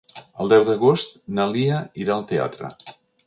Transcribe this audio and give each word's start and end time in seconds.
El 0.43 0.47
deu 0.53 0.63
d'agost 0.69 1.13
na 1.39 1.45
Lia 1.51 1.83
irà 2.05 2.17
al 2.17 2.27
teatre. 2.35 2.73